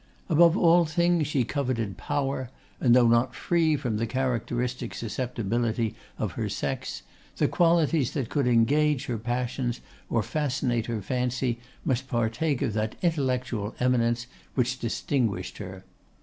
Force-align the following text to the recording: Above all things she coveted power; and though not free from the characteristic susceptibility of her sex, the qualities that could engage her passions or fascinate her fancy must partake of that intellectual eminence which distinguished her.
Above 0.29 0.57
all 0.57 0.83
things 0.83 1.27
she 1.27 1.43
coveted 1.43 1.95
power; 1.95 2.49
and 2.79 2.95
though 2.95 3.07
not 3.07 3.35
free 3.35 3.75
from 3.75 3.97
the 3.97 4.07
characteristic 4.07 4.95
susceptibility 4.95 5.93
of 6.17 6.31
her 6.31 6.49
sex, 6.49 7.03
the 7.37 7.47
qualities 7.47 8.09
that 8.13 8.27
could 8.27 8.47
engage 8.47 9.05
her 9.05 9.19
passions 9.19 9.79
or 10.09 10.23
fascinate 10.23 10.87
her 10.87 11.03
fancy 11.03 11.59
must 11.85 12.07
partake 12.07 12.63
of 12.63 12.73
that 12.73 12.95
intellectual 13.03 13.75
eminence 13.79 14.25
which 14.55 14.79
distinguished 14.79 15.59
her. 15.59 15.85